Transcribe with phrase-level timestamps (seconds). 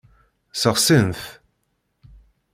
[0.53, 1.21] Ssexsin-t.